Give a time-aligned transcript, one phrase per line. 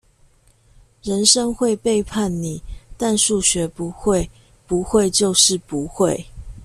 [1.03, 2.63] 人生會背叛你，
[2.97, 4.31] 但數學不會，
[4.65, 6.25] 不會就是不會